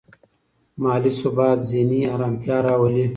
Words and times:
مالي 0.81 1.11
ثبات 1.19 1.59
ذهني 1.69 1.99
ارامتیا 2.15 2.57
راولي. 2.65 3.05